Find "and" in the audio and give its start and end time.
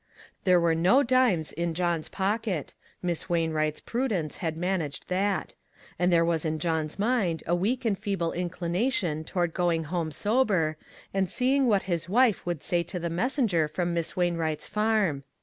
5.99-6.11, 7.85-7.95, 11.13-11.29